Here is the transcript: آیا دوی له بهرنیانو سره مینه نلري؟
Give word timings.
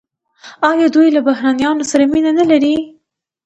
آیا 0.69 0.87
دوی 0.95 1.07
له 1.15 1.21
بهرنیانو 1.27 1.85
سره 1.91 2.03
مینه 2.13 2.31
نلري؟ 2.39 2.75